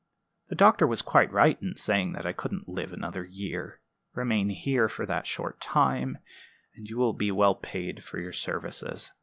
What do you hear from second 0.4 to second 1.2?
The doctor was